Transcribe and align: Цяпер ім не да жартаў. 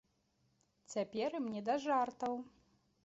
Цяпер 0.93 1.37
ім 1.41 1.45
не 1.57 1.61
да 1.67 1.75
жартаў. 1.85 2.33